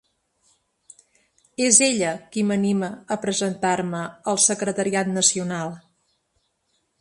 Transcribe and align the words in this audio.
És 1.65 1.77
ella 1.87 2.13
qui 2.35 2.45
m’anima 2.51 2.89
a 3.17 3.19
presentar-me 3.27 4.01
al 4.33 4.41
secretariat 4.47 5.13
nacional. 5.19 5.77